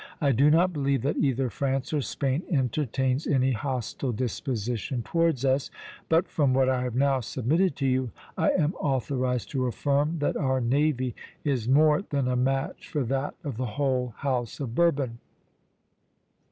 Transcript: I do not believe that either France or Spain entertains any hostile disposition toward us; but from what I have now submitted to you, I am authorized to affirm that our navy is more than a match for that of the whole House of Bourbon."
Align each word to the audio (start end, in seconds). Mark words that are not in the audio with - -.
I 0.19 0.31
do 0.31 0.49
not 0.49 0.73
believe 0.73 1.03
that 1.03 1.17
either 1.17 1.51
France 1.51 1.93
or 1.93 2.01
Spain 2.01 2.41
entertains 2.49 3.27
any 3.27 3.51
hostile 3.51 4.11
disposition 4.11 5.03
toward 5.03 5.45
us; 5.45 5.69
but 6.09 6.27
from 6.27 6.55
what 6.55 6.69
I 6.69 6.81
have 6.81 6.95
now 6.95 7.19
submitted 7.19 7.75
to 7.75 7.85
you, 7.85 8.09
I 8.35 8.49
am 8.49 8.73
authorized 8.79 9.51
to 9.51 9.67
affirm 9.67 10.17
that 10.17 10.35
our 10.35 10.59
navy 10.59 11.13
is 11.43 11.69
more 11.69 12.01
than 12.01 12.27
a 12.27 12.35
match 12.35 12.87
for 12.89 13.03
that 13.03 13.35
of 13.43 13.57
the 13.57 13.67
whole 13.77 14.15
House 14.17 14.59
of 14.59 14.73
Bourbon." 14.73 15.19